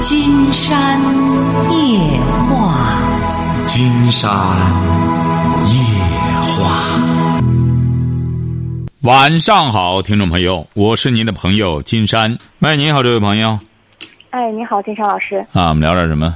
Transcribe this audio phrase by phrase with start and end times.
[0.00, 0.98] 金山
[1.70, 2.18] 夜
[2.48, 2.98] 话，
[3.66, 4.30] 金山
[5.66, 5.74] 夜
[6.56, 7.00] 话。
[9.02, 12.38] 晚上好，听众朋友，我是您的朋友金山。
[12.60, 13.58] 喂，你好，这位朋友。
[14.30, 15.44] 哎，你好，金山老师。
[15.52, 16.34] 啊，我们聊点什么？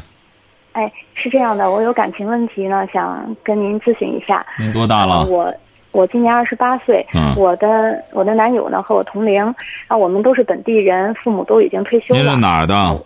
[0.72, 4.44] 哎，是这样的，我有感情问题呢，想跟您咨询一下。
[4.58, 5.24] 您多大了？
[5.24, 5.50] 我
[5.92, 7.04] 我今年二十八岁。
[7.14, 7.34] 嗯。
[7.34, 7.66] 我的
[8.12, 9.42] 我的男友呢和我同龄，
[9.86, 12.20] 啊，我们都是本地人，父母都已经退休了。
[12.20, 13.02] 您是哪儿的？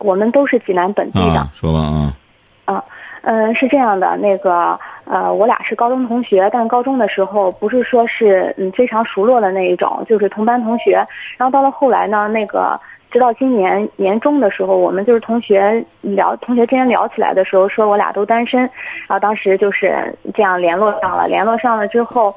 [0.00, 1.46] 我们都是济南本地的。
[1.54, 2.16] 说吧啊。
[2.64, 2.84] 啊，
[3.22, 11.04] 嗯，是这样的，那个呃，我俩是高中同学，但高中的时候不是说是嗯非常熟络的那一种，就是同班同学。
[11.36, 12.78] 然后到了后来呢，那个。
[13.12, 21.26] 直到今年年中的时候，我们就是同学聊，同学之间聊起来的时候，说我俩都单身，然后当时就是这样联络上了。
[21.26, 22.32] 联络上了之后，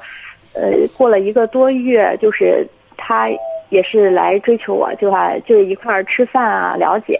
[0.52, 3.28] 呃，过了一个多月，就是他
[3.68, 7.18] 也是来追求我，就还就一块儿吃饭啊，了解，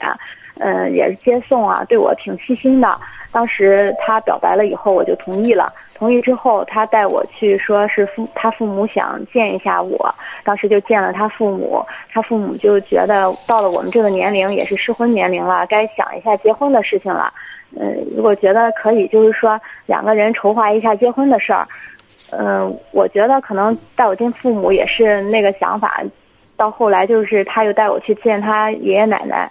[0.61, 2.97] 嗯，也是接送啊，对我挺细心的。
[3.33, 5.73] 当时他表白了以后，我就同意了。
[5.93, 10.15] 同意之后，他带我去，说是父他父母想见一下我。
[10.45, 17.33] 当时就见了他父母，他父母就觉得到了我们这个年龄，也是适婚年龄了，该想一下结婚的事情了。
[17.77, 21.66] 嗯，如果觉得可以，就是说两个人筹划一下结婚的事儿。
[22.30, 26.01] 嗯，我觉得可能带我见父母也是那个想法。
[26.65, 29.51] 到后来就是他又带我去见他爷爷奶奶。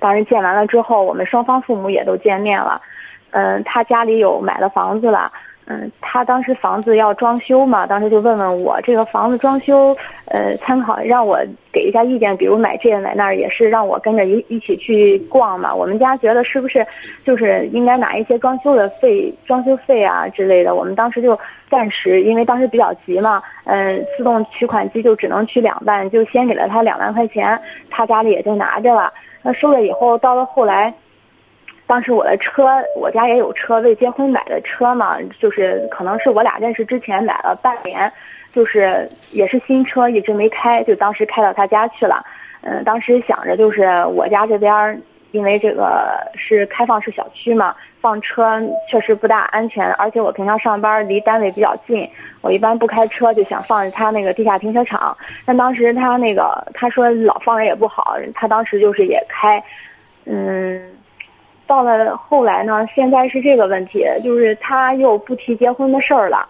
[0.00, 2.82] 当时见完了之后，我们双方父母也都见面了。
[3.30, 5.30] 嗯，他家里有买了房子了。
[5.70, 9.94] 嗯，他当时房子要装修嘛，当时就问问我这个房子装修，
[10.28, 11.38] 呃，参考让我
[11.70, 15.74] 给一下意见，比如买这买那儿，也是让我跟着一一起去逛嘛。
[15.74, 16.86] 我们家觉得是不是
[17.22, 20.74] 就是应该拿一些装修的费、装修费啊之类的？
[20.74, 21.38] 我们当时就
[21.70, 27.60] 暂时，因为当时比较急嘛，嗯，自动取款机就只能取两万，就先给了他两万块钱，
[27.90, 29.12] 他家里也就拿着了。
[29.42, 30.92] 那收了以后，到了后来，
[31.88, 38.12] 当时我的车，我家也有车，为结婚买的车嘛，就是可能是我俩认识之前买了半年，
[38.52, 42.24] 就是也是新车，一直没开，就当时开到他家去了。
[42.60, 47.74] 嗯，当时想着就是我家这边，因为这个是开放式小区嘛。
[48.00, 52.08] 放车确实不大安全，而且我平常上班离单位比较近，
[52.42, 55.16] 我一般不开车，就想放在他那个地下停车场。
[55.44, 59.60] 但当时他那个他说老放着也不好，他当时就是也开，
[60.26, 60.80] 嗯，
[61.68, 66.48] 到了后来呢，现在是这个问题，就是他又不提结婚的事儿了，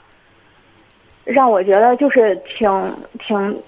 [1.24, 3.62] 让我觉得就是挺挺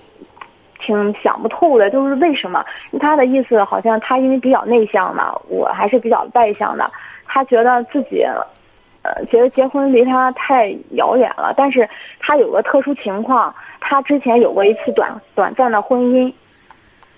[0.78, 2.64] 挺想不透的，就是为什么
[3.00, 6.88] 他的意思好像他因为比较内向嘛，我还是比较外向的。
[7.26, 8.24] 他觉得自己，
[9.02, 11.52] 呃，觉得结婚离他太遥远了。
[11.56, 11.88] 但是
[12.20, 16.32] 他有个特殊情况，他之前有过一次短短暂的婚姻，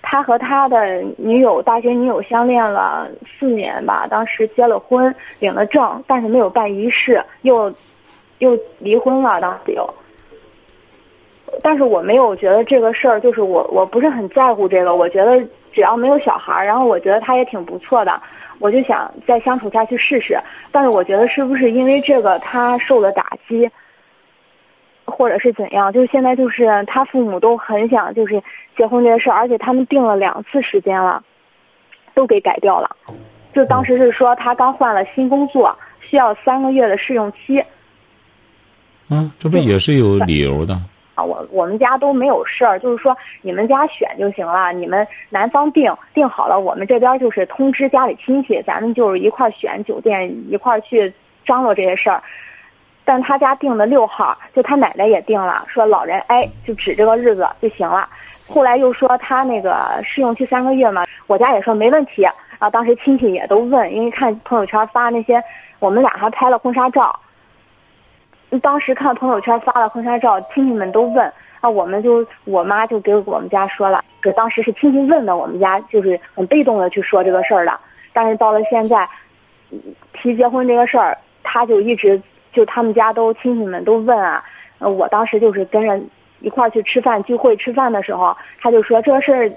[0.05, 7.73] 他和他的女友大学女友相恋了四年吧，当时结了婚，领了证，但是没有办仪式，又
[8.39, 9.39] 又离婚了。
[9.39, 9.91] 当时有，
[11.61, 15.39] 但是我没有觉得这个事儿，就是我我不是很在乎这个，我觉得
[15.71, 18.21] 只要没有小孩儿，然后我觉得他也挺不错的。
[18.59, 20.37] 我就想再相处下去试试，
[20.71, 23.69] 但是我觉得是不是因为这个他受了打击，
[25.05, 25.91] 或者是怎样？
[25.91, 28.41] 就是现在就是他父母都很想就是
[28.77, 31.23] 结婚这件事儿，而且他们定了两次时间了，
[32.13, 32.95] 都给改掉了。
[33.53, 37.63] 就当时是说他刚换了新工作，需要三个月的试用期。
[39.09, 40.73] 嗯，这不也是有理由的。
[41.15, 51.13] 啊，我我们家都没有事儿，就是说你们家选就行了，你们男方定定好了，我们这边就是通知家里亲戚，咱们就是一块选酒店，一块去
[51.45, 52.23] 张罗这些事儿。
[53.05, 58.07] 但他家定的六号，就他奶奶也定了，说老人哎就指这个日子就行了。
[58.47, 62.21] 后来又说他那个试用期三个月嘛，我家也说没问题。
[62.21, 65.43] 然啊，当时亲戚也都问，因为看朋友圈发那些，
[65.79, 67.19] 我们俩还拍了婚纱照。
[68.61, 77.77] 当时看朋友圈发了婚纱照，亲戚们都问啊，我们就我妈就给我们家说了，就当时是亲戚问的，我们家就是很被动的去说这个事儿的。
[78.13, 79.09] 但是到了现在，
[80.13, 82.21] 提结婚这个事儿，他就一直
[82.53, 84.43] 就他们家都亲戚们都问啊，
[84.79, 85.99] 呃，我当时就是跟着
[86.39, 89.51] 一块儿去吃饭聚会吃饭的时候，他就说这个事儿，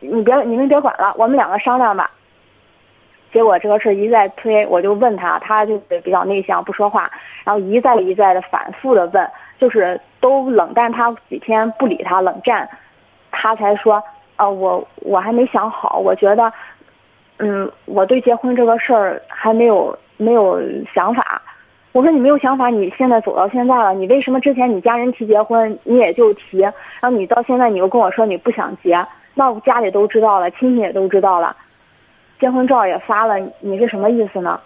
[0.00, 2.10] 你别你们别管了，我们两个商量吧。
[3.32, 7.10] 结果这个事儿一再推，我就问他，他就比较内向不说话，
[7.44, 12.68] 然后一再一再的反复的问，就是都冷淡他几天不理他冷战，
[13.30, 14.02] 他才说，
[14.36, 16.50] 呃我我还没想好，我觉得，
[17.36, 20.58] 嗯我对结婚这个事儿还没有没有
[20.94, 21.37] 想法。
[21.92, 29.04] 我说你没有想法，你现在走到现在了，你为什么之前你家人提结婚你也就提，然后你到现在你又跟我说你不想结，
[29.34, 31.56] 那家里都知道了，亲戚也都知道了。
[32.38, 34.60] 结婚照也发了，你是什么意思呢？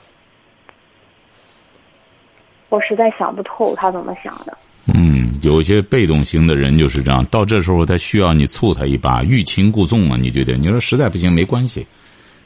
[2.68, 4.56] 我实在想不透他怎么想的。
[4.92, 10.18] 嗯，有些被动型的人就是这样，到这时候他需要你促他一把，欲擒故纵啊！
[10.20, 10.54] 你觉得？
[10.54, 11.86] 你说实在不行没关系，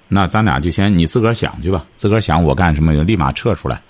[0.06, 3.80] 那咱俩就先你自个儿想去吧，自个儿想我干什么，立马撤出来，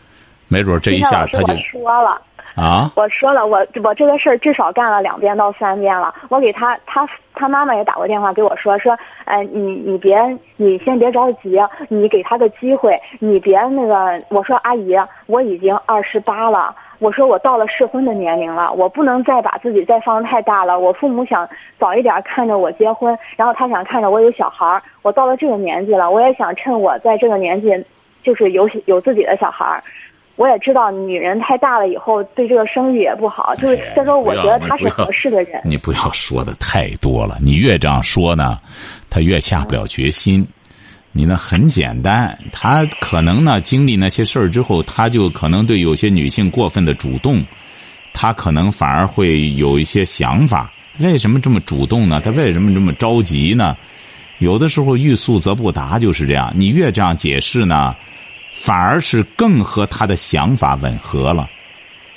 [0.48, 2.20] 没准这一下他就说了。
[2.56, 2.90] 啊！
[2.96, 6.14] 我说了，我我这个事儿至少干了两遍到三遍了。
[6.31, 8.96] 我给他，他他妈妈也打过电话给我说说，
[9.26, 10.19] 哎，你你别，
[10.56, 11.60] 你先别着急，
[11.90, 14.19] 你给他个机会，你别那个。
[14.31, 14.96] 我说阿姨，
[15.26, 20.81] 我已经二十八了，我说我到了适婚的年龄了，我不能再把自己再放太大了。
[20.81, 21.46] 我父母想
[21.78, 24.82] 早一点看着我结婚，然后他想看着我有小孩儿。
[25.02, 27.69] 我到了这个年纪了，我也想趁我在这个年纪，
[28.22, 29.82] 就是有有自己的小孩儿。
[30.37, 35.61] 我也知道女人太大了以后对这个生育也不好，就是再说我觉得他是合适的人。
[35.65, 38.59] 你不要说的太多了，你越这样说呢，
[39.09, 40.47] 他越下不了决心。
[41.12, 47.43] 你呢很简单，他可能呢经历那些事儿之后，他就可能对有些女性过分的主动，
[48.12, 50.71] 他可能反而会有一些想法。
[50.99, 52.21] 为什么这么主动呢？
[52.21, 53.75] 他为什么这么着急呢？
[54.38, 56.53] 有的时候欲速则不达，就是这样。
[56.55, 57.94] 你越这样解释呢？
[58.58, 61.49] 反而是更和他的想法吻合了，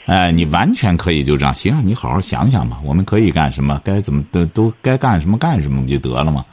[0.05, 6.45] 哎，你完全可以就这样，行，你好好想想吧，我们可以干什么，该怎么都都该干什么干什么不就得了吗？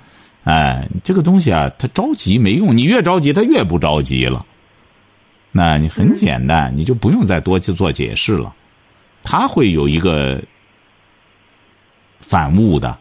[0.44, 4.44] 哎，这个东西啊，他着急没用，你越着急，他越不着急了。
[5.50, 8.55] 那你很简单，你就不用再多去做解释了，
[9.23, 10.43] 他会有一个
[12.21, 12.99] 反悟的。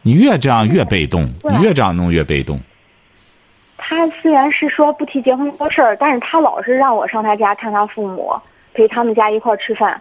[0.00, 2.60] 你越这样越被动，你越这样弄越被动。
[3.86, 8.34] 他虽然是说不提结婚这个事儿，但是他老是让我上他家看他父母，
[8.72, 10.00] 陪他们家一块儿吃饭。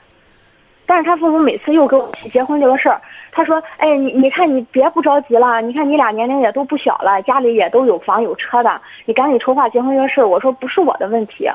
[0.85, 3.01] 但是他父母每次又给我提结婚这个事儿，
[3.31, 11.49] 他说：“哎，你你看你别不着急了，你看你俩年龄也都不小了，家里也都有房有车的，你赶紧筹划结婚这个事儿。”我说：“不是我的问题，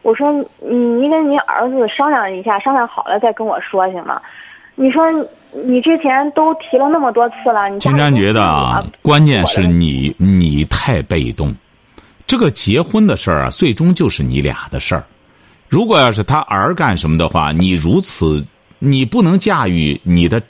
[0.00, 4.20] 我说你你跟你儿子商量一下，商量好了再跟我说行吗？
[4.74, 5.04] 你说
[5.52, 11.54] 你之前都提了那么多次了，你金山觉得啊，关键是你你太被动。”
[12.26, 15.04] 这个结婚的事儿啊，最终就是你俩的事儿。
[15.68, 18.44] 如果要是他儿干什么的话，你如此，
[18.78, 20.42] 你不能驾驭你的，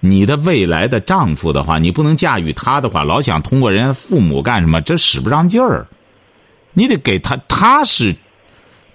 [0.00, 5.86] 你的未来的丈夫的话，你不能驾驭他的话，老想通过人家父母干什么，这使不上劲儿。
[6.72, 8.14] 你得给他，他是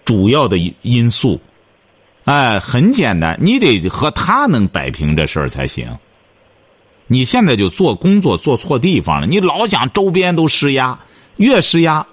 [0.05, 1.39] 主要的因素。
[2.23, 5.97] 哎，很简单，你得和他能摆平这事儿才行。
[7.05, 10.97] 你现在就做工作做错地方了，你老想周边都施压。
[11.37, 12.05] 越施压，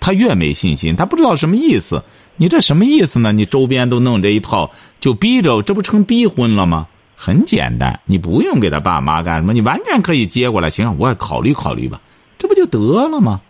[0.00, 2.02] 他越没信心，他不知道什么意思。
[2.36, 3.32] 你这什么意思呢？
[3.32, 4.70] 你周边都弄这一套，
[5.00, 6.88] 就逼着，这不成逼婚了吗？
[7.16, 10.68] 很简单，你不用给他爸妈干什么，你完全可以接过来。
[10.68, 12.00] 行，我也考虑考虑吧，
[12.38, 13.40] 这不就得了吗？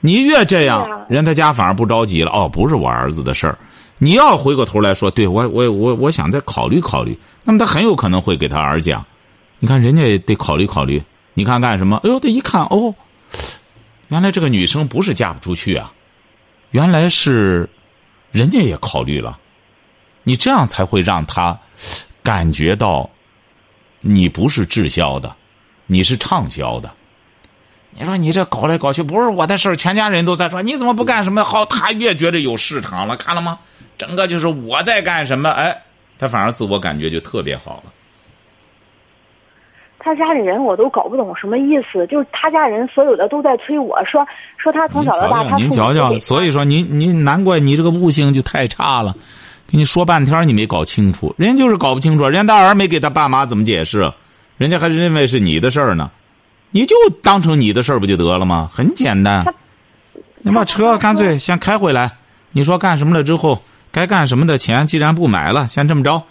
[0.00, 2.32] 你越这样，人他家反而不着急了。
[2.32, 3.58] 哦，不是我儿子的事儿，
[3.98, 7.18] 你要回过头来说，对我，我，我，我想再考虑考虑。
[7.44, 9.04] 那么他很有可能会给他儿讲，
[9.58, 11.02] 你看人家得考虑考虑。
[11.34, 12.00] 你看干什么？
[12.02, 12.94] 哎呦，他一看，哦。
[14.08, 15.92] 原来这个女生不是嫁不出去啊，
[16.70, 17.68] 原来是
[18.32, 19.38] 人家也考虑了，
[20.22, 21.58] 你这样才会让他
[22.22, 23.08] 感觉到
[24.00, 25.34] 你不是滞销的，
[25.86, 26.92] 你是畅销的。
[27.90, 31.64] 你说你这搞来搞去不是我的事儿，全家人都在说你怎么不干什么好？
[31.64, 33.58] 他越觉得有市场了，看了吗？
[33.96, 35.50] 整个就是我在干什么？
[35.50, 35.82] 哎，
[36.18, 37.92] 他反而自我感觉就特别好了。
[40.00, 44.24] 他家里人我都搞不懂什么意思，就是他家人所有的都在催我说
[44.56, 49.14] 说他从小到大他您瞧瞧，所以说您您难怪你这个悟性就太差了，
[49.70, 54.12] 跟你说半天你没搞清楚，人家就是搞不清楚，人家大儿没给他爸妈怎么解释，
[54.56, 56.10] 人家还认为是你的事儿呢，
[56.70, 58.68] 你就当成你的事儿不就得了吗？
[58.72, 59.44] 很简单，
[60.38, 62.12] 你把车干脆先开回来，
[62.52, 66.22] 你说干什么了之后该干什么的钱既然不买了，先这么着。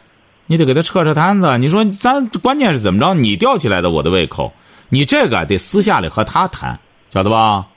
[0.47, 1.57] 你得给他撤撤摊子。
[1.59, 3.13] 你说咱关键是怎么着？
[3.13, 4.51] 你吊起来的我的胃口，
[4.89, 7.67] 你这个得私下里和他谈，晓得吧？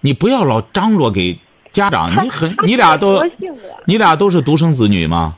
[0.00, 1.38] 你不要老张罗给
[1.72, 2.24] 家长。
[2.24, 3.22] 你很，你俩都，
[3.84, 5.36] 你俩都是独生子女吗？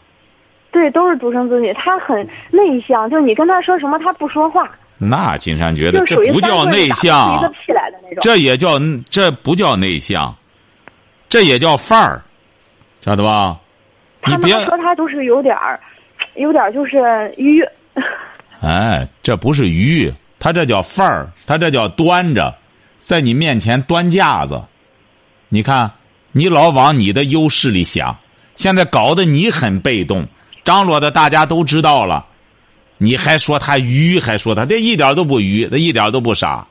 [0.71, 1.73] 对，都是独生子女。
[1.75, 4.69] 他很内向，就你跟他说什么，他不说话。
[4.99, 7.53] 那金山觉得这不叫内向，
[8.21, 8.79] 这也叫
[9.09, 10.35] 这不叫内向，
[11.29, 12.23] 这也叫范儿，
[13.01, 13.57] 晓得吧？
[14.21, 15.81] 他们说他都是有点儿。
[16.39, 17.63] 有点就是愚，
[18.63, 22.55] 哎，这不是愚，他这叫范儿，他这叫端着，
[22.99, 24.63] 在你面前端架子。
[25.49, 25.91] 你看，
[26.33, 28.17] 你老往你的优势里想，
[28.55, 30.27] 现在搞得你很被动，
[30.65, 32.27] 张罗的大家都知道了，
[32.99, 36.67] 你还说他愚，还说他这一点都不愚，他一点都不傻。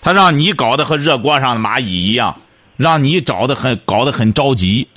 [0.00, 2.40] 他让你搞得和热锅上的蚂蚁一样，
[2.76, 4.88] 让你找的很搞得很着急，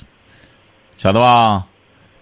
[0.96, 1.66] 晓得吧？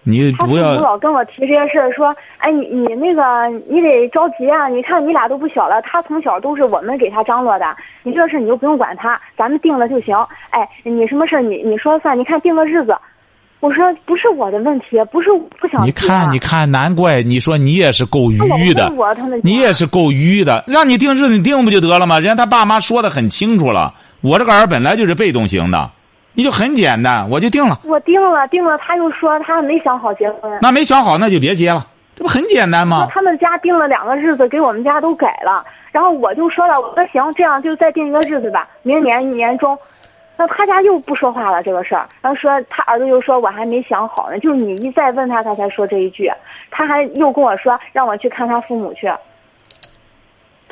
[0.03, 3.21] 你他父母不要老跟我提这些事儿，说，哎，你你那个
[3.69, 4.67] 你得着急啊！
[4.67, 7.65] 你看你俩都不小了，他从小都是我们给他张罗的，
[8.03, 10.15] 你这事儿你就不用管他，咱们定了就行。
[10.49, 12.95] 哎，你什么事儿你你说了算，你看定个日子。
[13.61, 18.37] 我说不是我的问题，不是不想你看，你看，难怪你说你也是够愚
[18.73, 18.91] 的，
[19.41, 20.65] 你也是够愚的。
[20.67, 22.19] 让你定日子，你定不就得了吗？
[22.19, 25.89] 人家他爸妈说的很清楚了，我这个儿本来就是被动型的，
[26.33, 27.79] 你就很简单，我就定了。
[27.85, 30.51] 我定了定了，他又说他没想好结婚。
[30.61, 31.85] 那没想好，那就别结了，
[32.15, 33.07] 这不很简单吗？
[33.11, 35.63] 他们家定了两个日子，给我们家都改了。
[35.91, 39.77] 然后我就说了，我说行，这样就再定一个日子吧，明年年中。
[40.35, 46.31] 那他家又不说话了这个事儿，然后说他儿子又说我还没想好呢，就是你一再问他，他才说这一句。
[46.71, 49.07] 他还又跟我说让我去看他父母去，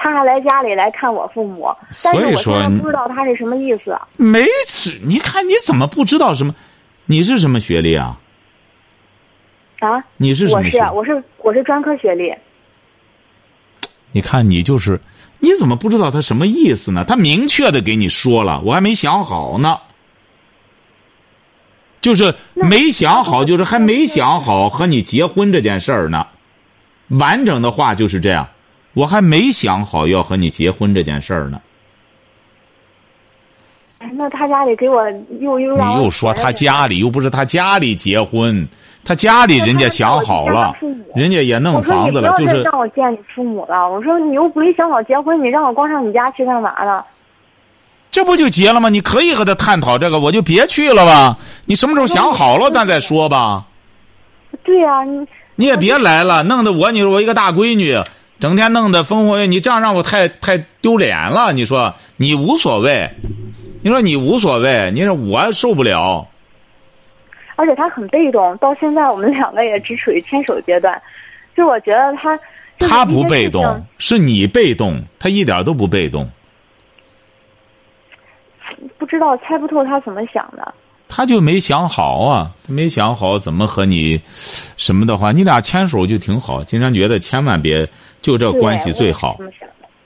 [0.03, 1.67] 他还来家里来看我父母，
[2.03, 3.95] 但是我所以说现在不知道他是什么意思。
[4.17, 6.55] 没吃，你看你怎么不知道什么？
[7.05, 8.17] 你是什么学历啊？
[9.79, 10.77] 啊，你是什我是？
[10.91, 12.33] 我是我是专科学历，
[14.11, 14.99] 你看你就是，
[15.39, 17.05] 你怎么不知道他什么意思呢？
[17.07, 19.77] 他明确的给你说了，我还没想好呢。
[21.99, 26.25] 就是没想好，就是还没想好和你结婚这件事儿呢。
[27.09, 28.47] 完整的话就是这样，
[28.93, 31.61] 我还没想好要和你结婚这件事儿呢。
[33.99, 35.07] 哎那他家里给我
[35.39, 38.67] 又又让你又说他家里又不是他家里结婚，
[39.03, 40.75] 他家里人家想好了，
[41.13, 43.87] 人家也弄房子了，就是让我见你父母了。
[43.87, 47.03] 我说你又没想好结婚，你让我光上你家去干嘛呢？
[48.09, 48.89] 这不就结了吗？
[48.89, 51.37] 你可以和他探讨这个，我就别去了吧。
[51.65, 53.65] 你什么时候想好了，咱再说吧。
[54.63, 57.97] 对呀、你你也别来了，弄得我你说我一个大闺女，
[58.41, 61.53] 整天弄得风火，你这样让我太太丢脸了。
[61.53, 63.07] 你说你无所谓，
[63.83, 66.27] 你说你无所谓，你说我受不了。
[67.55, 70.99] 而且他很被动，到现在我们两个也只处于牵手阶段。
[71.55, 72.39] 就我觉得他
[72.79, 76.27] 他不被动，是你被动，他一点都不被动。
[78.97, 80.73] 不知道猜不透他怎么想的。
[81.07, 84.19] 他就没想好啊，他没想好怎么和你
[84.77, 86.63] 什么的话，你俩牵手就挺好。
[86.63, 87.87] 金山觉得千万别
[88.21, 89.37] 就这关系最好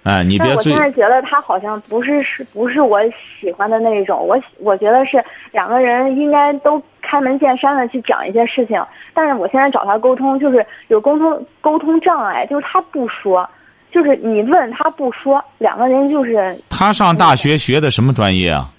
[0.03, 2.99] 哎，你别最我现在觉得他好像不是是不是我
[3.39, 8.79] 喜欢的那种，我喜我觉得是两个人应该都开门见山的去讲一些事情，
[9.15, 13.49] 但是我现在找他沟通，就是有沟通沟通障碍，就是他不说，
[13.91, 18.69] 就是你问他不说，两个人就是他上大学学的什么专业啊？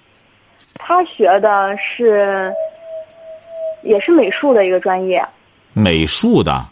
[0.74, 2.52] 他学的是
[3.82, 5.26] 也是美术的一个专业，
[5.72, 6.64] 美术的。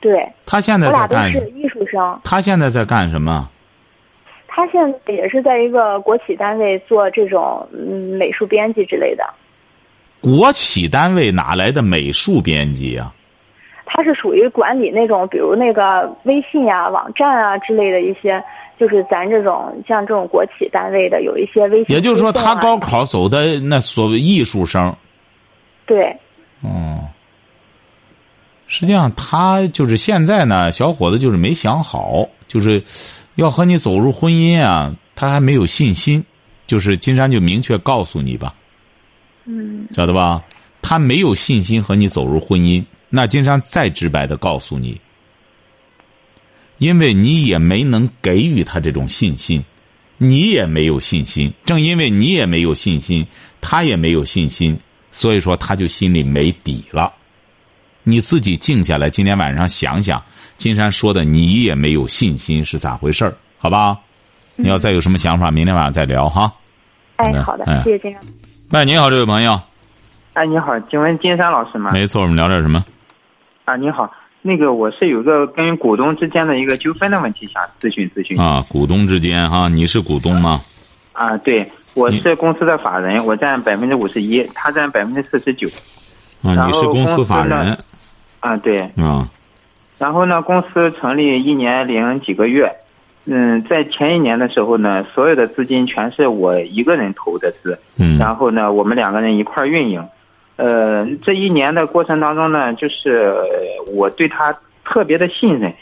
[0.00, 3.48] 对他现在在干什是艺术生，他现在在干什么？
[4.46, 9.24] 他现在也是在一个国企单位做这种嗯美术编辑之类的。
[10.20, 13.14] 国企单位哪来的美术编辑啊？
[13.86, 18.42] 他是属于管理那种，比如那个微信呀、网站啊之类的一些，
[18.78, 24.94] 就是咱这种像这种国企单位的有一些微信、也就是说，他高考走的那所谓艺术生。
[25.86, 26.00] 对，
[26.62, 27.00] 哦，
[28.68, 32.84] 实际上他就是现在呢，小伙子就是没想好，就是
[33.34, 36.24] 要和你走入婚姻啊，他还没有信心。
[36.66, 38.54] 就是金山就明确告诉你吧，
[39.46, 40.44] 嗯晓得吧？
[40.82, 42.84] 他没有信心和你走入婚姻。
[43.08, 45.00] 那金山再直白的告诉你，
[46.76, 49.64] 因为你也没能给予他这种信心，
[50.18, 51.50] 你也没有信心。
[51.64, 53.26] 正因为你也没有信心，
[53.62, 54.78] 他也没有信心，
[55.10, 57.10] 所以说他就心里没底了。
[58.08, 60.22] 你自己静下来，今天晚上想想，
[60.56, 63.34] 金山说的你也没有信心是咋回事儿？
[63.58, 63.98] 好吧？
[64.56, 66.50] 你要再有什么想法，明天晚上再聊哈。
[67.16, 68.20] 哎，嗯好的嗯，谢谢金山。
[68.72, 69.60] 喂，你好，这位朋友。
[70.32, 71.90] 哎，你好，请问金山老师吗？
[71.92, 72.82] 没错，我们聊点什么？
[73.66, 74.10] 啊，你好，
[74.40, 78.40] 那个我是有个跟股东之间的一个纠纷的问题，想咨询咨询。
[78.40, 80.62] 啊，股东之间哈，你是股东吗？
[81.12, 85.68] 啊，对，我是公司的法人，我占百分之五十一，他占百分之四十九。
[86.40, 87.76] 啊，你是公司法人
[88.40, 88.76] 啊，对。
[88.96, 89.28] 啊？
[89.98, 92.72] 然后呢，公司成立一年零几个月，
[93.26, 100.00] 嗯，在前一年的时候呢，所有的资金全是我一个人投的资，嗯然后呢，我们两个人一块儿运营。
[100.54, 105.72] 呃，这一年的过程当中呢，就是呃我对他特别的信任，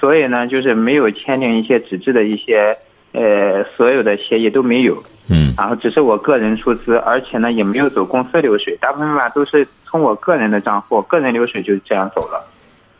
[0.00, 2.76] 所以呢，就是没有签订一些纸质的一些
[3.12, 12.44] 呃所有的协议都没有，嗯然后只是我个人出资，而且呢也没有走公司流水，大部分吧都是从我个人的账户、个人流水就这样走了。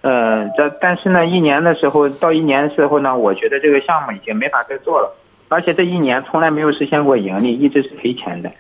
[0.03, 5.13] 呃，这但是呢，一年的时候到一年的时候呢，我觉得这个项目已经没法再做了，
[5.49, 8.51] 而且这一年从来没有实现过盈利，一直是赔钱的。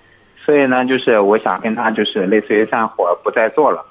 [0.45, 3.85] 所以呢，就是我想跟他就是类似于散伙，不再做了。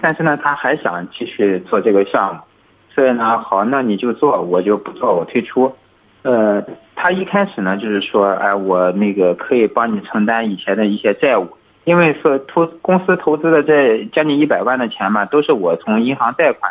[0.00, 2.40] 但是呢，他还想继续做这个项目，
[2.94, 5.72] 所以呢，好，那你就做，我就不做，我退出。
[6.22, 6.62] 呃，
[6.94, 11.46] 他一开始呢，就是说，哎，我那个可以帮你承担以前的一些债务，
[11.84, 16.70] 因为说投公司投资的这将近一百万的钱嘛，都是我从银行贷款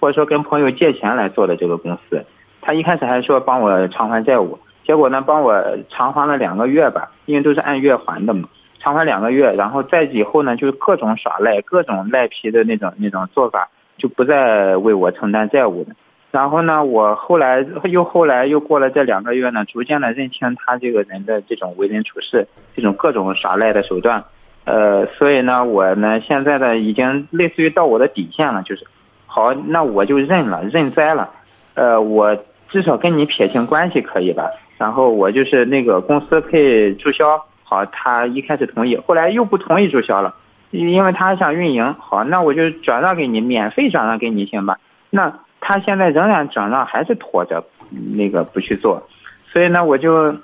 [0.00, 2.24] 或者说跟朋友借钱来做的这个公司。
[2.60, 8.48] 他一开始还说帮我偿还债务，结果呢，帮我偿还了两个月吧，因为都是按月还的嘛。
[8.78, 15.94] 偿还两个月，然后再以后呢，就是各种耍赖，各种赖皮的那种那种做法，就不再为我承担债务了。
[16.36, 24.22] 然后呢，我后来又后来又过了这两个月呢，逐渐的认清他这个人的这种为人处事，这种各种耍赖的手段。
[24.66, 28.86] 呃，所以呢，我呢现在呢已经类似于到我的底线了，就是
[29.24, 31.30] 好，那我就认了，认栽了。
[31.72, 32.36] 呃，我
[32.68, 34.44] 至少跟你撇清关系可以吧？
[34.76, 37.42] 然后我就是那个公司可以注销。
[37.64, 40.34] 好，他一开始同意，后来又不同意注销了，
[40.70, 41.94] 因为他想运营。
[41.98, 44.76] 好，那我就转让给你，免费转让给你，行吧？
[45.08, 49.02] 那他现在仍然转让，还是拖着，那个不去做，
[49.50, 50.34] 所以呢，我就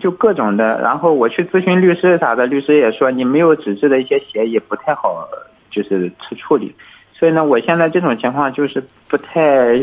[0.00, 5.26] 就各种的，然后我去咨询律师啥的，律师也说你没有纸质的一些协议不太好，
[5.70, 6.74] 就是去处理。
[7.12, 9.76] 所以呢，我现在这种情况就是不太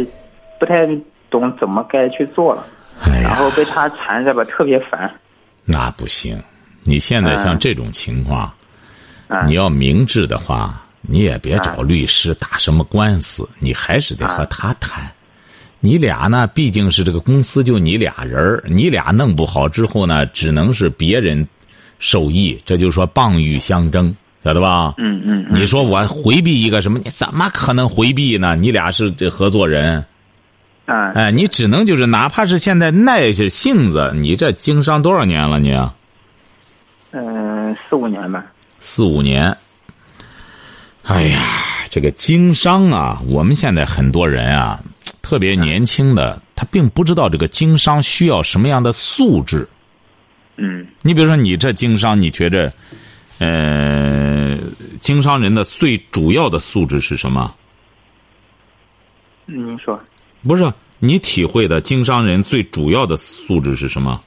[0.60, 0.88] 不太
[1.30, 2.66] 懂怎么该去做了，
[3.22, 5.12] 然后被他缠着吧，特别烦。
[5.66, 6.42] 那不行。
[6.88, 8.54] 你现在像这种情况，
[9.48, 15.12] 你要明智的话，你也别找律师打什么官司，你还是得和他谈。
[15.80, 21.48] 你俩呢，毕竟是这个公司就你俩人你俩弄不好之后呢，只能是别人
[22.00, 24.96] 受益，这就说棒与相争，晓得吧？
[24.98, 25.46] 嗯嗯。
[25.52, 27.00] 你说我回避一个什么？
[27.04, 28.56] 你怎么可能回避呢？
[28.56, 30.04] 你俩是这合作人。
[30.86, 31.12] 啊。
[31.12, 35.72] 哎，你只能就是哪怕是现在耐着性子，你这经商多少年了你？
[37.12, 38.44] 嗯，四五年吧。
[38.80, 39.56] 四五年。
[41.06, 41.40] 哎呀，
[41.90, 44.82] 这个经商啊，我们现在很多人啊，
[45.22, 49.68] 特别年轻的，他并不知道这个经商需要什么样的素质。
[50.58, 50.88] 嗯。
[51.04, 52.74] 你比如说，你这经商，你觉着，
[53.38, 54.58] 呃，
[55.00, 57.54] 经商人的最主要的素质是什么？
[59.46, 60.00] 您说。
[60.44, 64.20] 不是你体会的经商人最主要的素质是什么？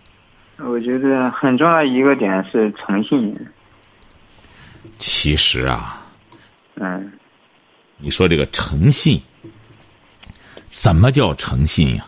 [0.59, 3.37] 我觉得很重要一个点是诚信。
[4.97, 6.01] 其实啊，
[6.81, 7.13] 嗯，
[7.99, 9.21] 你说这个诚信，
[10.67, 12.07] 怎么叫诚信呀？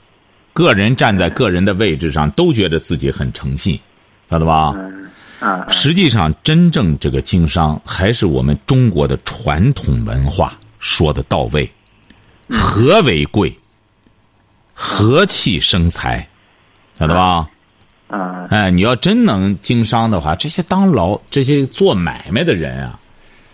[0.53, 3.79] 个人站在个人的位置上，都觉得自己很诚信，
[4.29, 4.75] 晓得吧？
[4.77, 5.67] 嗯啊。
[5.69, 11.71] 实际上，真正这个经商，还是我们中国的传统文化说的到位。
[12.53, 13.57] 和为贵，
[14.75, 16.29] 和气生财，
[16.99, 17.49] 晓得吧？
[18.09, 22.99] 啊，哎，你要真能经商的话，这些当老这些做买卖的人啊，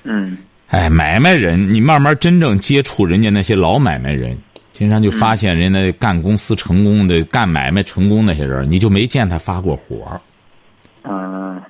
[0.04, 4.36] 嗯，哎，买卖人，你慢慢真正接触人家那些老买卖人，
[4.72, 10.20] 经常就发现人家干公司成功的、干买卖成功那些人，你就没见他发过火。
[11.04, 11.62] 嗯，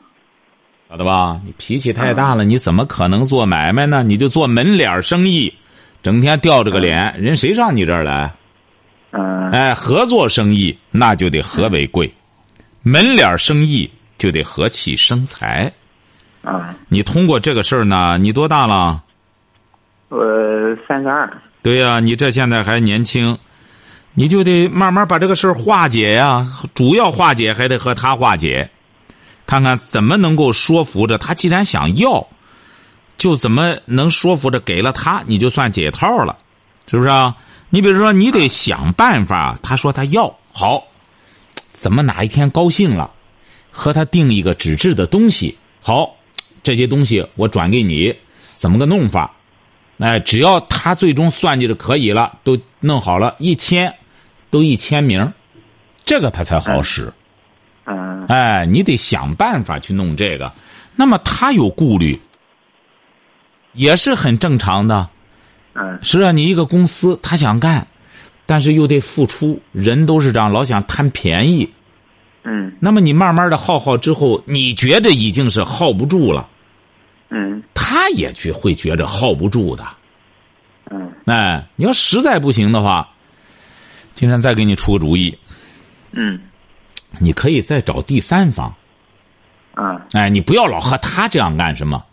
[0.88, 1.38] 晓得吧？
[1.44, 4.02] 你脾气太大了，你怎么可能做买卖呢？
[4.02, 5.52] 你就做门脸生意，
[6.02, 8.32] 整天吊着个脸，人谁上你这儿来？
[9.10, 12.10] 嗯，哎，合作生意那就得和为贵。
[12.82, 15.70] 门脸生意就得和气生财，
[16.46, 16.74] 啊！
[16.88, 18.18] 你通过这个事儿呢？
[18.18, 19.02] 你多大了？
[20.08, 20.18] 我
[20.86, 21.28] 三十二。
[21.60, 23.36] 对呀，你这现在还年轻，
[24.14, 26.46] 你就得慢慢把这个事儿化解呀。
[26.72, 28.70] 主要化解还得和他化解，
[29.44, 31.34] 看看怎么能够说服着他。
[31.34, 32.28] 既然想要，
[33.18, 36.38] 就怎么能说服着给了他，你就算解套了，
[36.88, 37.36] 是不是啊？
[37.70, 39.58] 你比如说，你得想办法。
[39.64, 40.84] 他说他要好。
[41.70, 43.10] 怎么哪一天高兴了，
[43.72, 45.58] 和他定一个纸质的东西？
[45.82, 46.16] 好，
[46.66, 48.12] 这些东西我转给你，
[48.56, 49.36] 怎么个弄法？
[49.98, 53.94] 哎，只要他最终算计着可以了，都弄好了，一签，
[54.50, 55.32] 都一签名，
[56.04, 57.12] 这个他才好使。
[57.84, 58.26] 嗯。
[58.26, 60.52] 哎，你得想办法去弄这个。
[60.96, 62.18] 那么他有顾虑，
[63.72, 65.08] 也是很正常的。
[65.74, 66.00] 嗯。
[66.02, 67.86] 是啊，你一个公司，他想干。
[68.44, 71.70] 但是又得付出，人都是这样，老想贪便宜。
[72.42, 72.72] 嗯。
[72.80, 76.48] 那么你慢慢的耗耗之后，你觉得已经是耗不住了。
[77.30, 77.62] 嗯。
[77.74, 79.86] 他也觉会觉着耗不住的。
[80.90, 81.12] 嗯。
[81.26, 83.08] 哎，你要实在不行的话，
[84.14, 85.36] 今天再给你出个主意。
[86.12, 86.40] 嗯。
[87.18, 88.74] 你可以再找第三方。
[89.74, 90.00] 嗯。
[90.12, 92.04] 哎，你不要老和他这样干什么？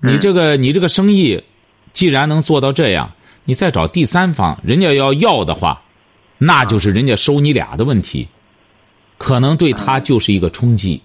[0.00, 1.42] 你这个你这个生意，
[1.92, 3.12] 既然能做到这样。
[3.48, 5.82] 你再找第三方，人家要要的话，
[6.36, 8.28] 那就是人家收你俩的问题。
[9.18, 11.00] 可能对他就是一个冲击，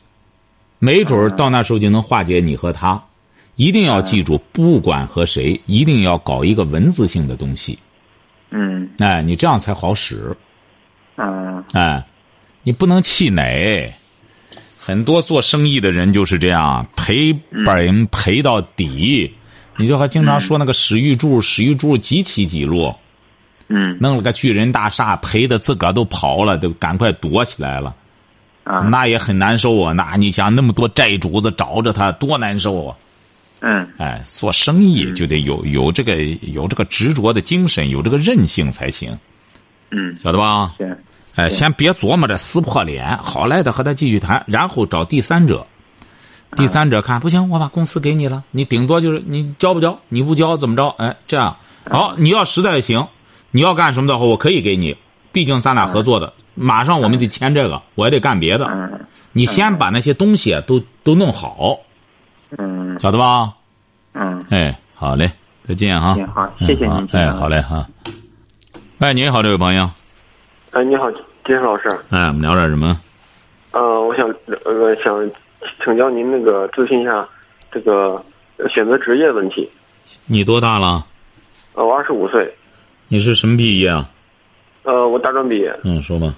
[0.80, 3.04] 没准儿到那时候就能化解你和他。
[3.56, 7.78] 一定要记住，不管和谁，一定要搞一个文字性的东西。
[8.50, 10.36] 嗯哎，你这样才好使。
[11.18, 12.06] 嗯哎，
[12.64, 13.94] 你不能气馁。
[14.78, 17.32] 很多做生意的人就是这样，赔
[17.66, 19.32] 本赔到底。
[19.78, 23.00] 你就还经常说那个史玉柱，史玉柱几起几落，
[23.68, 27.96] 嗯弄了个巨人大厦，赔的自个儿都跑了，都赶快躲起来了。
[28.64, 29.92] 啊那也很难受啊！
[29.94, 32.98] 那你想那么多债主子找着他，多难受啊！
[33.62, 33.88] 嗯。
[33.98, 39.18] 哎，做生意就得有有这个有这个执着的精神，有这个韧性才行，
[39.90, 40.16] 嗯。
[40.16, 40.76] 晓得吧？
[40.78, 40.98] 行。
[41.36, 45.66] 哎，先别琢磨着撕破脸，好赖的和他继续谈，然后找第三者。
[46.58, 50.90] 第三者看不行，我把公司给你了，你顶多就是你交不交，你不交怎么着？
[50.98, 51.56] 哎，这样。
[51.90, 53.08] 好，你要实在行，
[53.52, 54.98] 你要干什么的话，我可以给你，
[55.32, 58.66] 毕竟咱俩合作的，马上我们得签这个，我也得干别的。
[58.66, 59.00] 嗯。
[59.32, 61.80] 你先把那些东西啊都都弄好，
[62.58, 63.54] 嗯晓得吧？
[64.14, 65.32] 嗯，哎，好嘞，
[65.68, 66.16] 再见哈。
[66.34, 67.88] 好谢谢您哎，好嘞哈。
[69.00, 69.90] 哎，你好，这位朋友。
[70.72, 71.90] 哎，你好，金石老师。
[72.10, 73.00] 哎，我们聊点什么？
[73.72, 74.28] 呃，我想
[74.66, 75.30] 呃想
[75.84, 77.28] 请教您那个咨询一下
[77.72, 78.22] 这个
[78.58, 79.70] 呃选择职业问题。
[80.26, 81.06] 你多大了？
[81.74, 82.52] 呃，我二十五岁，
[83.08, 84.10] 你是什么毕业啊？
[84.84, 85.74] 呃，我大专毕业。
[85.86, 86.36] 嗯，说吧。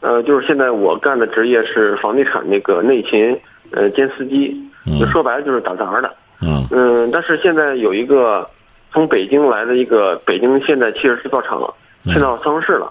[0.00, 3.38] 呃，就是现在我干的职业是房地产那个内勤
[3.72, 6.14] 呃兼司机，嗯就说白了就是打杂的。
[6.42, 8.46] 嗯嗯，但是现在有一个
[8.92, 11.62] 从北京来的一个北京现代汽车制造厂
[12.04, 12.90] 嗯迁到三城市了，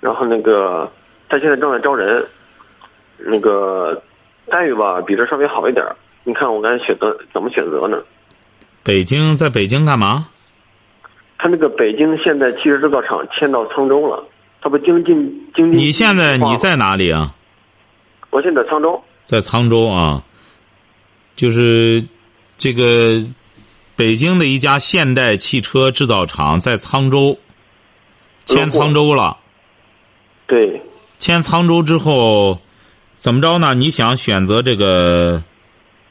[0.00, 0.90] 然后那个
[1.28, 2.22] 他现在正在招人，
[3.16, 4.02] 那个
[4.50, 5.96] 待遇吧比这稍微好一点儿。
[6.24, 7.98] 你看我该选择怎么选择呢？
[8.84, 10.26] 北京在北京干嘛？
[11.38, 14.22] 他那个北京现代汽车制造厂迁到沧州了，
[14.60, 15.12] 他不经济
[15.54, 15.82] 经济。
[15.82, 16.56] 你现在你？
[16.56, 17.34] 在哪里啊？
[18.30, 19.02] 我现在沧州。
[19.24, 20.22] 在沧州啊。
[21.36, 22.04] 就是
[22.58, 23.22] 这个
[23.96, 27.38] 北京的一家现代汽车制造厂在沧州，
[28.44, 29.38] 迁沧州了。
[30.46, 30.82] 对，
[31.18, 32.60] 迁沧州之后，
[33.16, 33.74] 怎么着呢？
[33.74, 35.42] 你想选择这个？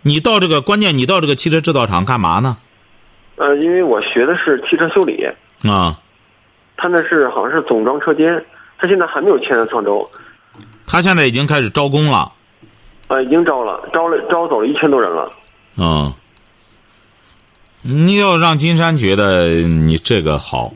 [0.04, 2.58] 你到这个关键，你到这个汽车制造厂干嘛呢？
[3.36, 5.24] 呃，因为我学的是汽车修理，
[5.64, 6.00] 啊，
[6.76, 8.44] 他那是好像是总装车间，
[8.80, 10.10] 他现在还没有迁到沧州，
[10.88, 12.32] 他现在已经开始招工了。
[13.12, 15.30] 呃，已经招了，招了招走了一千多人了。
[15.76, 16.14] 嗯，
[17.82, 20.74] 你要让金山觉得你这个好，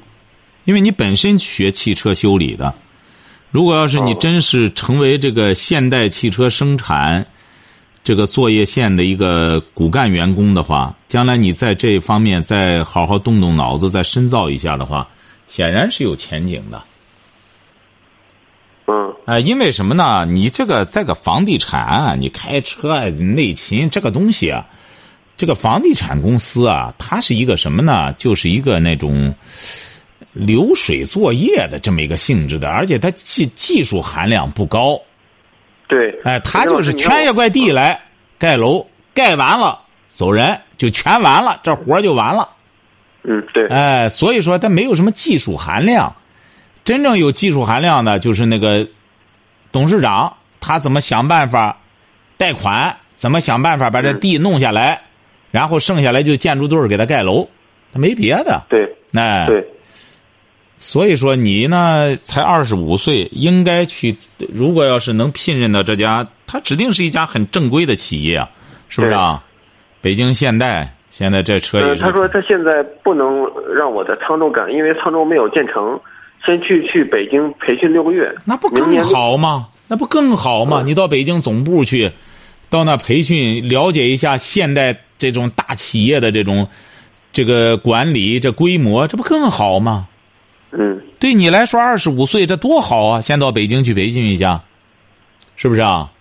[0.65, 2.73] 因为你本身学汽车修理的。
[3.51, 7.25] 如果要是你哦真是成为这个现代汽车生产
[8.03, 15.07] 这个作业线的一个骨干员工的话，将来你在这方面再好好动动脑子，再深造一下的话，
[15.47, 16.83] 显然是有前景的。
[19.25, 20.25] 嗯啊，因为什么呢？
[20.25, 24.67] 你这个在个房地产，你开车啊、内勤这个东西啊，
[25.35, 28.13] 这个房地产公司啊，它是一个什么呢？
[28.13, 29.33] 就是一个那种
[30.33, 34.99] 流水作业的这么一个性质的，而且它技技术含量不高。
[35.87, 36.19] 对。
[36.23, 37.99] 哎，它就是陈老师全一块地来
[38.37, 42.49] 盖楼，盖完了走人，就全完了，这活就完了。
[43.23, 43.67] 嗯，对。
[43.69, 46.15] 哎，所以说它没有什么技术含量。
[46.83, 48.87] 真正有技术含量的，就是那个
[49.75, 51.77] 董事长，他怎么想办法
[52.37, 55.01] 贷款，怎么想办法把这地弄下来，
[55.51, 57.45] 然后剩下来就建筑队儿给他盖楼，
[57.91, 58.63] 他没别的。
[58.69, 59.67] 对哎，对，
[60.77, 64.15] 所以说你呢才二十五岁，应该去。
[64.47, 68.49] 如果要是能聘任到这家，他指定是一家很正规的企业啊，
[68.87, 69.43] 是不是啊？
[69.99, 72.01] 北京现代现在这车也呃，是。
[72.01, 75.99] 他说他现在不能让我在沧州干，因为沧州没有建成，
[76.45, 78.33] 先去去北京培训六个月。
[78.45, 79.67] 那不更好吗？
[79.87, 80.83] 那不更好吗？
[80.85, 82.11] 你到北京总部去，
[82.69, 86.67] 到那培训，了解一下现代这种大企业的这种
[87.31, 90.07] 这个管理这规模，这不更好吗？
[90.71, 93.21] 嗯，对你来说，二十五岁这多好啊！
[93.21, 94.61] 先到北京去培训一下，
[95.55, 96.11] 是不是啊？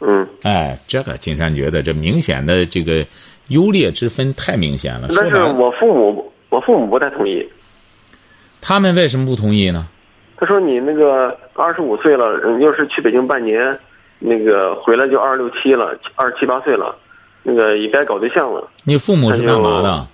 [0.00, 3.04] 嗯，哎，这个金山觉得这明显的这个
[3.48, 5.08] 优劣之分太明显了。
[5.16, 7.44] 但是我父母我父母不太同意。
[8.68, 9.86] 他们为什么不同意呢？
[10.36, 13.78] 他说你那个二十五岁了，嗯要是去北京半年，
[14.18, 16.92] 那个回来就二十六七了，二十七八岁了，
[17.44, 18.68] 那个也该搞对象了。
[18.82, 20.08] 你父母是干嘛的？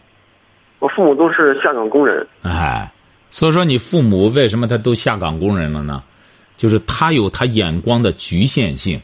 [0.80, 2.26] 我父母都是下岗工人。
[2.42, 2.92] 哎，
[3.30, 6.02] 所以说你父母为什么他都下岗工人了呢？
[6.58, 9.00] 就是他有他眼光的局限性，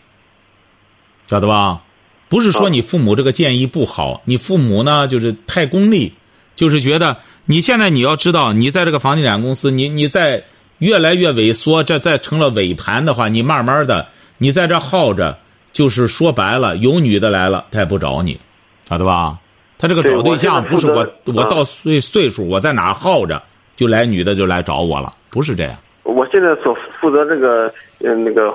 [1.26, 1.80] 晓得吧？
[2.28, 6.12] 不是说你父母这个建议不好，你父母呢就是太功利，
[6.54, 7.16] 就是觉得
[7.50, 10.44] 你现在你要知道，你在这个房地产公司，你你在
[10.80, 14.06] 越来越萎缩，这再成了尾盘的话，你慢慢的
[14.36, 15.38] 你在这耗着，
[15.72, 18.38] 就是说白了，有女的来了，他也不找你，
[18.86, 19.38] 晓得吧？
[19.78, 23.42] 他这个找对象不是我，我到岁岁数，我在哪耗着，
[23.76, 25.74] 就来女的就来找我了，不是这样。
[26.02, 28.52] 我现在所负责这个嗯那个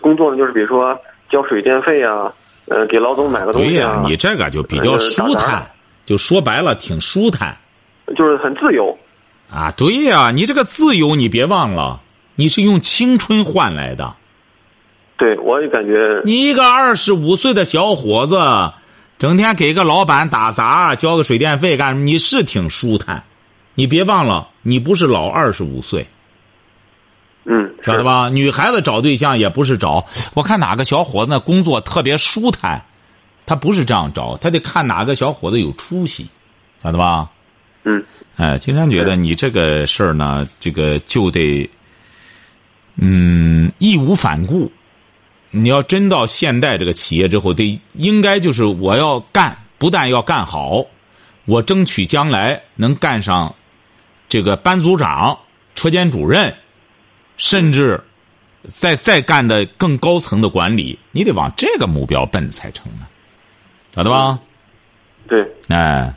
[0.00, 0.98] 工作呢，就是比如说
[1.30, 2.32] 交水电费啊，
[2.68, 4.02] 呃，给老总买个东西啊。
[4.06, 5.70] 你这个就比较舒坦，
[6.06, 7.54] 就说白了挺舒坦，
[8.16, 8.96] 就是很自由。
[9.50, 12.00] 啊，对呀，你这个自由你别忘了，
[12.36, 14.14] 你是用青春换来的。
[15.18, 16.22] 对，我也感觉。
[16.24, 18.72] 你一个二十五岁的小伙子，
[19.18, 22.04] 整天给个老板打杂，交个水电费干什么？
[22.04, 23.24] 你是挺舒坦，
[23.74, 26.06] 你别忘了，你不是老二十五岁。
[27.44, 28.28] 嗯，晓得吧？
[28.30, 32.84] 女孩子找对象也不是找，我看哪个小伙子那工作特别舒坦，
[33.44, 36.28] 他不是这样找，他得看哪个小伙子有出息，
[36.82, 37.28] 晓得吧？
[37.84, 38.04] 嗯。
[38.36, 41.68] 哎，金山觉得你这个事儿呢，这个就得，
[42.96, 44.72] 嗯，义无反顾。
[45.50, 50.86] 你要真到现代这个企业之后，得应该就是我要干，不但要干好，
[51.44, 53.54] 我争取将来能干上
[54.30, 55.38] 这个班组长、
[55.74, 56.54] 车间主任，
[57.36, 58.02] 甚至
[58.64, 63.06] 再再干的更高层的管理，你得往这个目标奔才成呢，
[63.94, 64.38] 晓得吧？
[65.28, 66.14] 对，哎。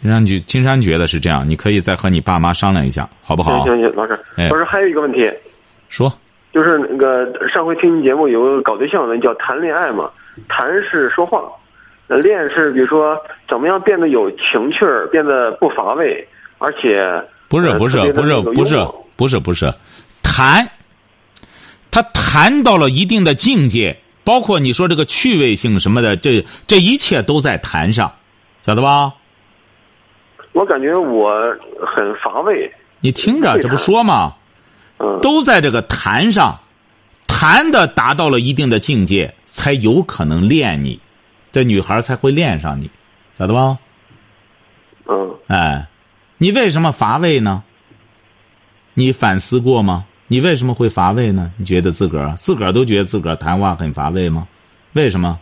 [0.00, 3.64] 金山觉，金山觉得是这样，你可以再和你爸妈商量一下，好不好？
[3.64, 5.30] 行行行，老师，老师还有一个问题，
[5.88, 6.12] 说，
[6.52, 10.10] 就是那个上回听你节目有个搞对象的叫谈恋爱嘛，
[10.48, 11.42] 谈是说话，
[12.08, 13.16] 恋是比如说
[13.48, 16.26] 怎么样变得有情趣儿，变得不乏味，
[16.58, 17.10] 而且
[17.48, 18.76] 不是不是不是不是
[19.16, 19.72] 不是不是。
[20.22, 20.68] 谈，
[21.90, 28.12] 他谈到了一定的境界，包括你说这个趣味性什么的，这这一切都在谈上，
[28.64, 29.12] 晓得吧？
[30.56, 31.30] 我感觉我
[31.86, 32.72] 很乏味。
[33.00, 34.34] 你听着，这不说吗？
[34.96, 36.58] 嗯，都在这个谈上，
[37.26, 40.98] 谈的达到了一定的境界，才有可能恋你，
[41.52, 42.90] 这女孩才会恋上你，
[43.38, 43.76] 晓得吧？
[45.04, 45.36] 嗯。
[45.48, 45.86] 哎，
[46.38, 47.62] 你为什么乏味呢？
[48.94, 50.06] 你反思过吗？
[50.26, 51.52] 你为什么会乏味呢？
[51.58, 54.48] 你觉得自个儿自个儿都觉得自个儿谈话很乏味吗？
[54.94, 55.38] 为什么？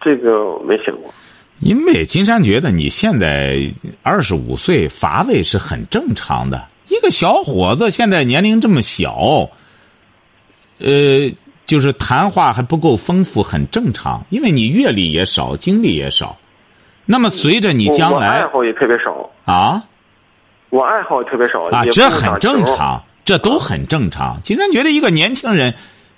[0.00, 1.14] 这个我没想过。
[1.62, 3.72] 因为金山觉得你现在
[4.02, 6.68] 二十五岁乏味是很正常的。
[6.88, 9.48] 一个小伙子现在年龄这么小，
[10.78, 11.30] 呃，
[11.64, 14.26] 就是谈话还不够丰富，很正常。
[14.28, 16.36] 因为你阅历也少，经历也少。
[17.06, 19.84] 那么随着你将来，爱好也特别少啊，
[20.70, 24.40] 我爱好也特别少啊，这很正常，这都很正常。
[24.42, 25.74] 金山觉得一个年轻人，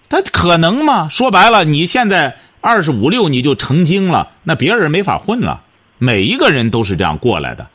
[0.09, 1.11] 他可能吗？
[1.11, 2.39] 说白了，你现在。
[2.67, 5.63] 二十五六你就成精了，那别人没法混了。
[5.99, 7.69] 每一个人都是这样过来的，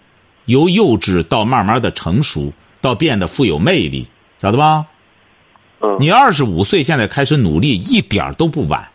[0.45, 4.08] 由幼稚到慢慢的成熟，到变得富有魅力，
[4.39, 4.88] 晓得吧？
[5.82, 5.97] 嗯。
[5.99, 8.89] 你二十五岁现在开始努力，一点都不晚。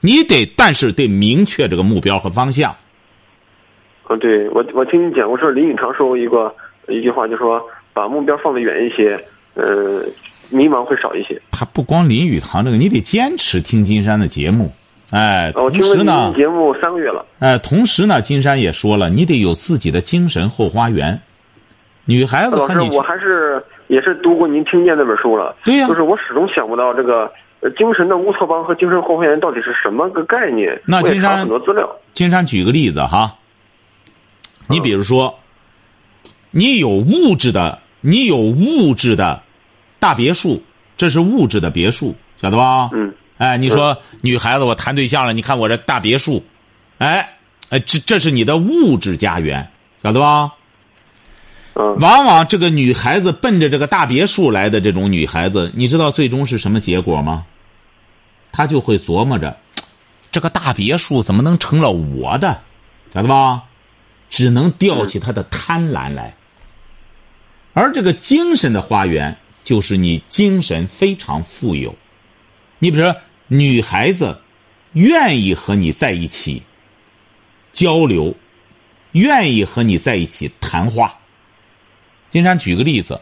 [0.00, 2.74] 你得，但是得明确这个目标和方向。
[4.08, 6.54] 嗯，对我，我听你讲过，说林语堂说过一个
[6.88, 9.22] 一句话，就说把目标放得远一些，
[9.56, 10.10] 嗯。
[10.50, 11.40] 迷茫会少一些。
[11.50, 14.72] 他不光林语堂这个，你得坚持听金山的节目，
[15.10, 21.20] 哎，同时呢，节目三个月了，哎，同时呢，金山也说了，你得有自己的精神后花园。
[22.04, 27.30] 女孩子，老师，我还是也是读过您听见那本书了，对呀，就是我始终想不到这个
[27.76, 30.80] 精神的乌托邦和精神后花园到底是什么个概念。
[30.86, 33.34] 那金山很多资料，金山举个例子哈，
[34.68, 35.38] 你比如说，
[36.50, 39.42] 你有物质的，你有物质的。
[39.98, 40.62] 大别墅，
[40.96, 42.90] 这是物质的别墅，晓得吧？
[42.92, 43.14] 嗯。
[43.38, 46.44] 哎，你说女孩子，我谈对象了，你看我这大别墅，
[46.98, 47.36] 哎，
[47.68, 49.70] 哎，这这是你的物质家园，
[50.02, 50.54] 晓得吧？
[51.74, 51.96] 嗯。
[52.00, 57.46] 往往这个女孩子奔着这个大别墅来的这种女孩子，你知道最终是什么结果吗？
[58.50, 59.56] 她就会琢磨着，
[60.32, 62.60] 这个大别墅怎么能成了我的，
[63.14, 63.62] 晓得吧？
[64.30, 66.34] 只能吊起她的贪婪来。
[67.72, 69.36] 而这个精神的花园。
[69.68, 71.94] 就是你精神非常富有，
[72.78, 73.14] 你比如说
[73.48, 74.40] 女孩子
[74.94, 76.62] 愿意和你在一起
[77.70, 78.34] 交流，
[79.12, 81.18] 愿意和你在一起谈话。
[82.30, 83.20] 金山举个例子，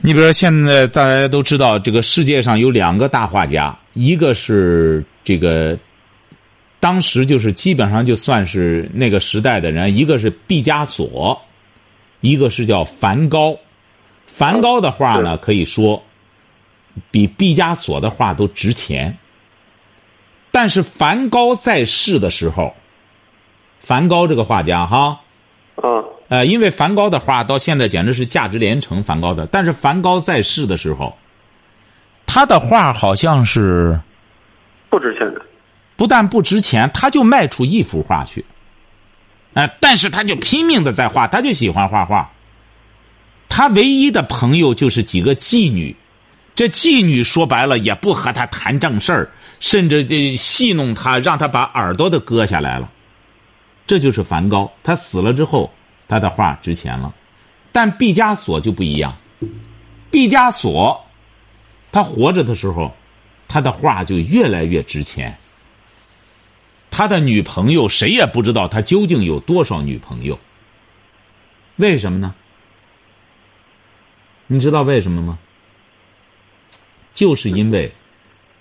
[0.00, 5.78] 你比如说现在大家都知道，这个世界上有两个大画家，一个是这个
[6.80, 11.42] 当时就是基本上就算是那个时代的人，一个是毕加索，
[12.22, 13.58] 一个是叫梵高。
[14.34, 16.02] 梵高的画呢，可以说
[17.10, 19.18] 比毕加索的画都值钱。
[20.50, 22.74] 但是梵高在世的时候，
[23.80, 25.20] 梵高这个画家哈，
[25.76, 29.02] 嗯，呃，因为梵高的画到现在简直是价值连城。
[29.02, 31.16] 梵高的，但是梵高在世的时候，
[32.26, 34.00] 他的画好像是
[34.90, 35.40] 不值钱的。
[35.94, 38.44] 不但不值钱，他就卖出一幅画去。
[39.54, 42.31] 哎，但是他就拼命的在画，他就喜欢画画。
[43.54, 45.94] 他唯一的朋友就是几个妓女，
[46.54, 52.90] 这妓女说白了也不和他谈正事儿，甚至就戏弄他，让他把耳朵都割下来了。
[53.86, 55.70] 这就是梵高，他死了之后，
[56.08, 57.14] 他的画值钱了。
[57.72, 59.14] 但毕加索就不一样，
[60.10, 61.04] 毕加索
[61.92, 62.96] 他活着的时候，
[63.48, 65.36] 他的画就越来越值钱。
[66.90, 70.38] 他的女朋友谁也不知道他究竟有多少女朋友。
[71.76, 72.34] 为什么呢？
[74.52, 75.38] 你知道为什么吗？
[77.14, 77.94] 就是因为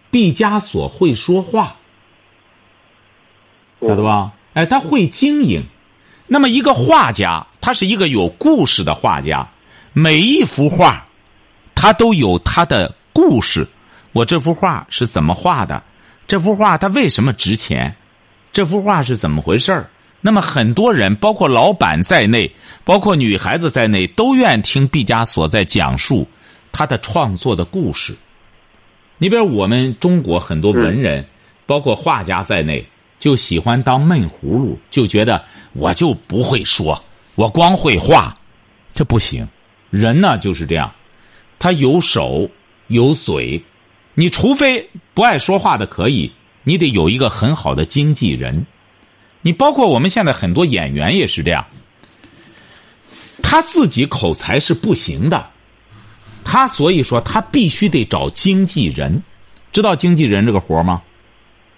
[0.09, 1.75] 毕加索会说话，
[3.81, 4.31] 晓得吧？
[4.53, 5.65] 哎，他会经营。
[6.27, 9.49] 那么一个画家，他是一个有故事的画家，
[9.91, 11.05] 每一幅画，
[11.75, 13.67] 他都有他的故事。
[14.13, 15.83] 我这幅画是怎么画的？
[16.25, 17.93] 这幅画它为什么值钱？
[18.53, 19.85] 这幅画是怎么回事
[20.21, 22.51] 那么很多人，包括老板在内，
[22.83, 26.27] 包括女孩子在内，都愿听毕加索在讲述
[26.71, 28.15] 他的创作的故事。
[29.17, 31.25] 你比如我们中国很多文人，
[31.65, 32.85] 包括画家在内，
[33.17, 37.03] 就喜欢当闷葫芦，就觉得我就不会说，
[37.35, 38.33] 我光会画，
[38.93, 39.47] 这不行。
[39.89, 40.93] 人呢就是这样，
[41.59, 42.49] 他有手
[42.87, 43.63] 有嘴，
[44.13, 46.31] 你除非不爱说话的可以，
[46.63, 48.65] 你得有一个很好的经纪人。
[49.41, 51.65] 你包括我们现在很多演员也是这样，
[53.41, 55.47] 他自己口才是不行的，
[56.43, 59.21] 他所以说他必须得找经纪人，
[59.71, 61.01] 知道经纪人这个活吗？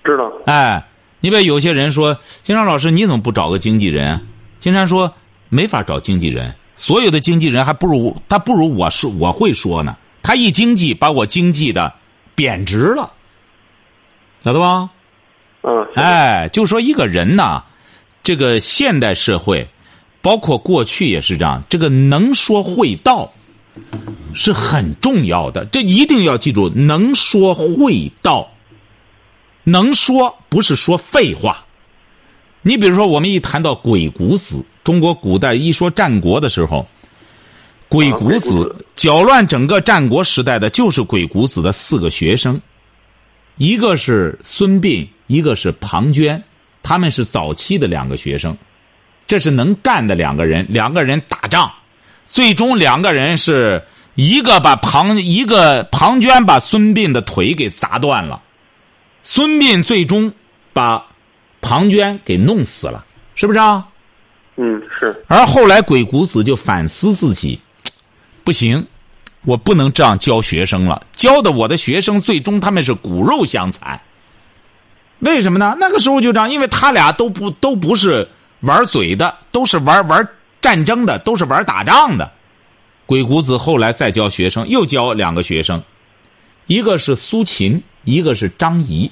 [0.03, 0.31] 知道。
[0.45, 0.85] 哎，
[1.21, 4.27] 你比如有些人说，金山老师你怎么不找个经纪人？
[4.59, 5.13] 金山说
[5.49, 11.93] 没法找经纪人，所有的经纪人还不如他不如我说我会说呢，他一经济把我经济的
[12.35, 13.13] 贬值了，
[14.43, 14.89] 晓得吧？
[15.63, 17.63] 嗯，哎，就说一个人呐，
[18.21, 19.67] 这个现代社会，
[20.21, 23.31] 包括过去也是这样，这个能说会道
[24.35, 28.49] 是很重要的，这一定要记住，能说会道。
[29.63, 31.65] 能说不是说废话。
[32.61, 36.85] 你比如说，我们一谈到鬼谷子，中国古代一说战国的时候，
[37.87, 42.61] 鬼谷子搅乱整个战国时代的就是鬼谷子的四个学生，
[43.55, 45.07] 一个是孙膑。
[45.27, 46.41] 一个是庞涓，
[46.81, 48.57] 他们是早期的两个学生，
[49.25, 50.65] 这是能干的两个人。
[50.69, 51.71] 两个人打仗，
[52.25, 53.83] 最终两个人是
[54.15, 58.41] 一个把庞一个庞涓把孙膑的腿给砸断了，
[59.23, 60.31] 孙膑最终
[60.73, 61.05] 把
[61.61, 63.05] 庞涓给弄死了，
[63.35, 63.87] 是不是啊？
[64.57, 65.23] 嗯，是。
[65.27, 67.59] 而后来鬼谷子就反思自己，
[68.43, 68.85] 不行，
[69.45, 73.99] 我不能这样教学生了，教的我的学生最终他们是骨肉相残。
[75.23, 75.77] 为什么呢？
[75.79, 78.27] 那个时候就这样，因为他俩都不都不是
[78.59, 80.27] 玩嘴的，都是玩玩
[80.61, 82.29] 战争的，都是玩打仗的。
[83.05, 85.81] 鬼谷子后来再教学生，又教两个学生，
[86.67, 89.09] 一个是苏秦，一个是张仪。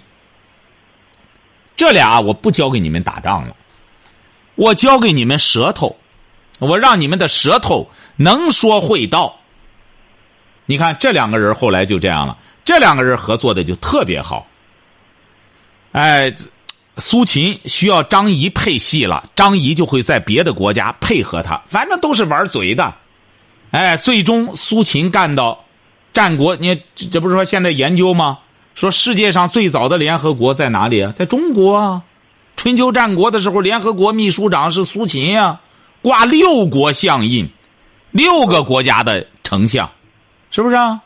[1.78, 3.56] 这俩我不教给你们打仗了，
[4.56, 5.96] 我教给你们舌头，
[6.60, 9.40] 我让你们的舌头能说会道。
[10.66, 14.46] 你看这两个人后来就这样了，这两个人合作的就特别好。
[15.92, 16.34] 哎，
[16.98, 22.94] 苏秦需要张仪配戏了，张仪就会在别的国家配合他，反正都是玩嘴的。
[23.72, 25.66] 哎，最终苏秦干到
[26.14, 28.40] 战国，你这不是说现在研究吗？
[28.76, 31.12] 说世界上最早的联合国在哪里啊？
[31.12, 32.04] 在中国啊！
[32.56, 35.60] 春秋战国的时候，联合国秘书长是苏秦呀，
[36.02, 37.50] 挂六国相印，
[38.12, 39.90] 六个国家的丞相，
[40.52, 41.02] 是不是啊？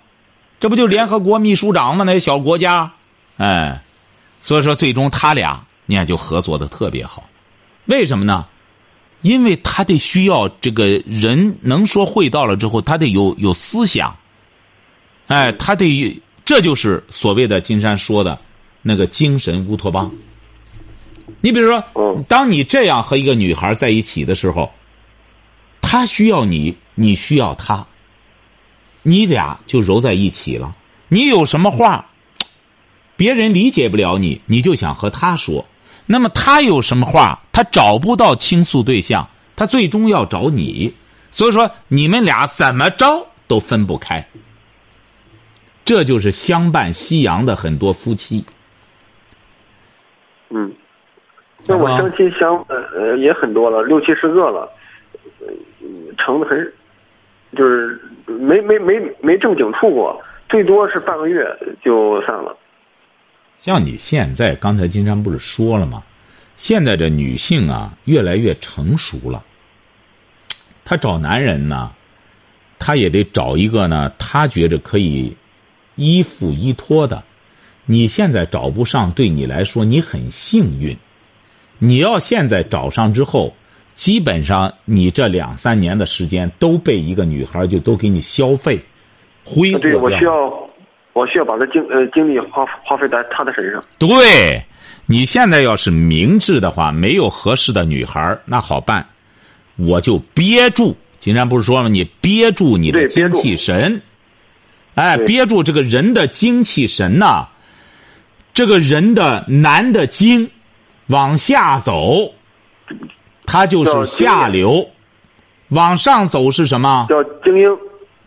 [0.60, 2.04] 这不就联合国秘书长吗？
[2.04, 2.92] 那些小国家，
[3.38, 3.82] 哎。
[4.46, 7.28] 所以说，最终他俩你看就合作的特别好，
[7.86, 8.46] 为什么呢？
[9.24, 14.16] 因为他得需要这个人能说会道了之后，他得有有思想，
[15.26, 18.40] 哎，他得这就是所谓的金山说的
[18.84, 20.12] 那个精神乌托邦。
[21.42, 24.72] 你比如说，当你这样和一个女孩在一起的时候，
[25.82, 27.84] 她需要你，你需要她，
[29.02, 30.76] 你俩就揉在一起了。
[31.08, 32.06] 你有什么话？
[33.18, 35.66] 别人理解不了你，你就想和他说。
[36.06, 40.94] 那么他有什么话，他找不到倾诉对象，他最终要找你。
[41.32, 44.26] 所以说，你们俩怎么着都分不开。
[45.84, 48.44] 这就是相伴夕阳的很多夫妻。
[50.50, 50.72] 嗯，
[51.66, 54.72] 那我相亲相呃也很多了，六七十个了，
[56.18, 56.74] 成的很，
[57.56, 60.22] 就是没没没没正经处过。
[60.50, 61.46] 最多是半个月
[61.84, 62.56] 就散了。
[63.66, 66.04] 像你现在，刚才金山不是说了吗？
[66.56, 69.44] 现在这女性啊，越来越成熟了。
[70.84, 71.92] 她找男人呢，
[72.78, 75.36] 她也得找一个呢，她觉着可以
[75.96, 77.24] 依附依托的。
[77.88, 80.96] 你现在找不上，对你来说你很幸运。
[81.80, 83.56] 你要现在找上之后，
[83.96, 88.86] 基本上你这两三年的时间都被一个女孩就都给你消费
[89.44, 90.32] 挥霍对，我需掉。
[90.32, 90.65] 要，
[91.16, 93.82] 我需要把这精呃精力花花费在他的身上。
[93.98, 94.62] 对，
[95.06, 99.08] 你现在要是明智的话，没有合适的女孩那好办，
[99.78, 100.94] 我就憋住。
[101.20, 101.90] 金山不是说了吗？
[101.90, 104.02] 你憋住你的精气神，
[104.96, 107.48] 哎，憋住这个人的精气神呐、
[108.54, 110.52] 这个人的男的精
[111.08, 112.34] 往下走，
[113.46, 114.86] 他就是下流；
[115.70, 117.06] 往上走是什么？
[117.08, 117.78] 叫精英。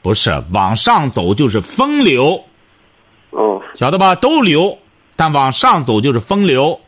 [0.00, 2.42] 不是往上走就是风流。
[3.30, 4.14] 哦，晓得吧？
[4.14, 4.78] 都流，
[5.16, 6.80] 但往上走就是风流。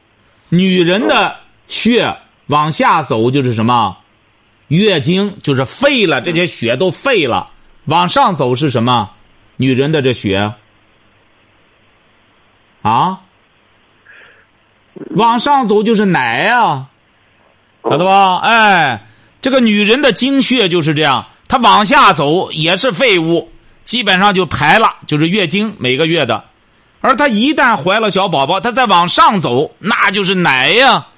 [0.49, 1.36] 女人的
[1.68, 2.16] 血
[2.47, 3.97] 往下走就是什么？
[4.68, 7.51] 月经就是废了，这些血都废了。
[7.86, 9.11] 往上走是什么？
[9.57, 10.55] 女人的这血
[12.82, 13.20] 啊，
[15.11, 16.86] 往上走就是奶呀、
[17.84, 18.36] 晓得吧？
[18.38, 19.07] 哎，
[19.43, 23.51] 这个女人的精血就是这样，她往下走也是废物，
[23.91, 26.45] 基本上就排了，就是月经每个月的。
[27.01, 31.09] 而她一旦怀了小宝宝，她再往上走，那就是奶呀。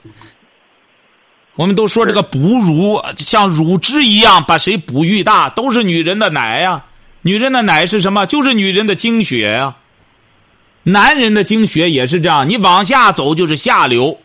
[1.55, 6.87] 我们都说这个哺乳像乳汁一样把谁哺育大，都是女人的奶呀。
[7.21, 8.25] 女人的奶是什么？
[8.25, 9.77] 就是女人的精血呀。
[10.83, 14.19] 男人的精血也是这样，你往下走就是下流，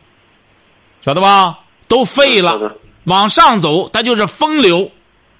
[1.01, 1.59] 晓得吧？
[1.89, 4.89] 都废了，往上走它就是风流。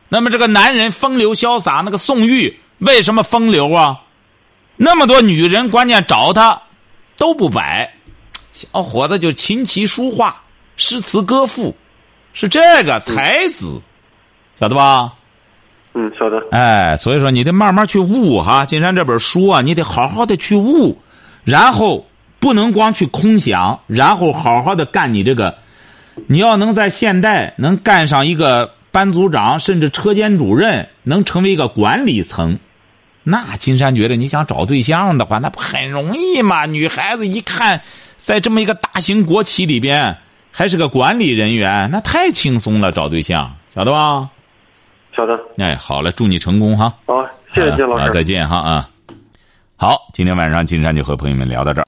[0.10, 4.00] 那么这个男人风流潇洒，那个宋玉为什么风流啊？
[4.76, 6.62] 那么多女人，关键找他
[7.18, 7.92] 都不摆，
[8.52, 10.42] 小伙子就琴棋书画、
[10.76, 11.76] 诗词歌赋，
[12.34, 13.82] 是这个才子，
[14.60, 15.14] 晓得吧？
[15.96, 16.40] 嗯，晓得。
[16.52, 18.66] 哎，所以说你得慢慢去悟哈。
[18.66, 20.96] 金山这本书啊，你得好好的去悟，
[21.44, 22.06] 然后
[22.40, 25.58] 不能光去空想，然后好好的干你这个。
[26.28, 32.60] 你要能在现代能干上一个班组长，甚至车间主任，能成为一个管理层，
[33.30, 36.66] 那金山觉得你想找对象的话，那不很容易吗？
[36.66, 37.82] 女孩子一看，
[38.18, 40.16] 在这么一个大型国企里边，
[40.50, 44.30] 还是个管理人员，那太轻松了，找对象，晓得吧？
[45.14, 45.38] 晓得。
[45.58, 46.94] 哎，好了，祝你成功哈。
[47.06, 47.16] 好，
[47.54, 48.12] 谢谢金老啊，师。
[48.12, 48.90] 再见哈啊。
[49.76, 51.87] 好，今天晚上金山就和朋友们聊到这儿。